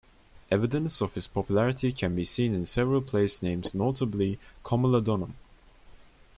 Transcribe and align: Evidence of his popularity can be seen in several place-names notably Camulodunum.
Evidence 0.49 0.99
of 0.99 1.13
his 1.13 1.27
popularity 1.27 1.91
can 1.91 2.15
be 2.15 2.23
seen 2.25 2.55
in 2.55 2.65
several 2.65 3.03
place-names 3.03 3.75
notably 3.75 4.39
Camulodunum. 4.65 5.33